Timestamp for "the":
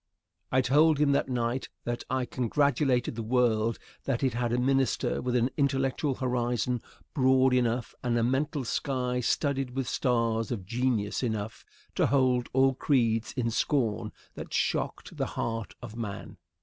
3.13-3.21, 15.17-15.27